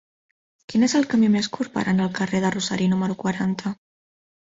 Quin 0.71 0.85
és 0.85 0.95
el 0.99 1.03
camí 1.11 1.29
més 1.33 1.49
curt 1.57 1.71
per 1.75 1.83
anar 1.91 2.07
al 2.07 2.15
carrer 2.19 2.39
del 2.45 2.53
Rosari 2.55 2.87
número 2.95 3.19
quaranta? 3.21 3.75